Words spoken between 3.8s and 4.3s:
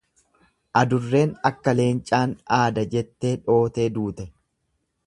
duute.